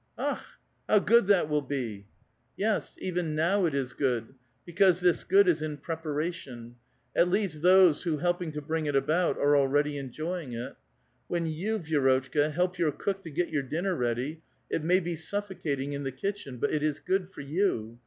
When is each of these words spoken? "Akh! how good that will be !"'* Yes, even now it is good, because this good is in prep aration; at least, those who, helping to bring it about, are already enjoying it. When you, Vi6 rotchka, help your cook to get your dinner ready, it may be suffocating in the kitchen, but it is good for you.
"Akh! 0.17 0.43
how 0.89 0.97
good 0.97 1.27
that 1.27 1.47
will 1.47 1.61
be 1.61 2.07
!"'* 2.41 2.57
Yes, 2.57 2.97
even 2.99 3.35
now 3.35 3.67
it 3.67 3.75
is 3.75 3.93
good, 3.93 4.33
because 4.65 4.99
this 4.99 5.23
good 5.23 5.47
is 5.47 5.61
in 5.61 5.77
prep 5.77 6.01
aration; 6.03 6.73
at 7.15 7.29
least, 7.29 7.61
those 7.61 8.01
who, 8.01 8.17
helping 8.17 8.51
to 8.53 8.63
bring 8.63 8.87
it 8.87 8.95
about, 8.95 9.37
are 9.37 9.55
already 9.55 9.99
enjoying 9.99 10.53
it. 10.53 10.75
When 11.27 11.45
you, 11.45 11.77
Vi6 11.77 12.01
rotchka, 12.01 12.51
help 12.51 12.79
your 12.79 12.91
cook 12.91 13.21
to 13.21 13.29
get 13.29 13.49
your 13.49 13.61
dinner 13.61 13.93
ready, 13.93 14.41
it 14.71 14.83
may 14.83 14.99
be 14.99 15.15
suffocating 15.15 15.93
in 15.93 16.01
the 16.01 16.11
kitchen, 16.11 16.57
but 16.57 16.71
it 16.73 16.81
is 16.81 16.99
good 16.99 17.29
for 17.29 17.41
you. 17.41 17.99